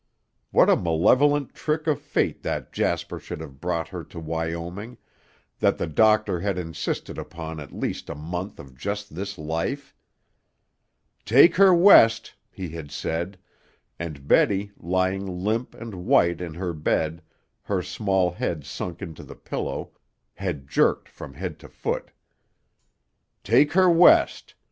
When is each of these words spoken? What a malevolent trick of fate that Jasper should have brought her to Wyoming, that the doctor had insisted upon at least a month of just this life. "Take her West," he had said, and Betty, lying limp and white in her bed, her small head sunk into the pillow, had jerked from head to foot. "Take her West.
What 0.49 0.67
a 0.67 0.75
malevolent 0.75 1.53
trick 1.53 1.85
of 1.85 2.01
fate 2.01 2.41
that 2.41 2.73
Jasper 2.73 3.19
should 3.19 3.39
have 3.39 3.61
brought 3.61 3.89
her 3.89 4.03
to 4.05 4.19
Wyoming, 4.19 4.97
that 5.59 5.77
the 5.77 5.85
doctor 5.85 6.39
had 6.39 6.57
insisted 6.57 7.19
upon 7.19 7.59
at 7.59 7.71
least 7.71 8.09
a 8.09 8.15
month 8.15 8.59
of 8.59 8.75
just 8.75 9.13
this 9.13 9.37
life. 9.37 9.93
"Take 11.23 11.57
her 11.57 11.71
West," 11.71 12.33
he 12.49 12.69
had 12.69 12.89
said, 12.89 13.37
and 13.99 14.27
Betty, 14.27 14.71
lying 14.75 15.27
limp 15.43 15.75
and 15.75 15.93
white 16.07 16.41
in 16.41 16.55
her 16.55 16.73
bed, 16.73 17.21
her 17.61 17.83
small 17.83 18.31
head 18.31 18.65
sunk 18.65 19.03
into 19.03 19.21
the 19.21 19.35
pillow, 19.35 19.91
had 20.33 20.67
jerked 20.67 21.09
from 21.09 21.35
head 21.35 21.59
to 21.59 21.69
foot. 21.69 22.09
"Take 23.43 23.73
her 23.73 23.87
West. 23.87 24.55